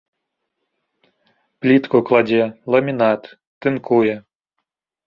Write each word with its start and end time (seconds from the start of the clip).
Плітку 1.65 1.97
кладзе, 2.09 2.43
ламінат, 2.75 3.23
тынкуе. 3.61 4.15